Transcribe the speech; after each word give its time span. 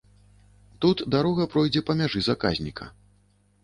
Тут 0.85 1.03
дарога 1.17 1.47
пройдзе 1.53 1.81
па 1.91 1.99
мяжы 2.03 2.19
заказніка. 2.33 2.95